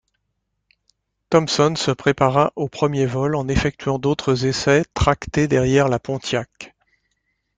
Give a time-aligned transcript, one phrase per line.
[1.29, 6.73] Thompson se prépara au premier vol en effectuant d'autres essais tractés derrière la Pontiac.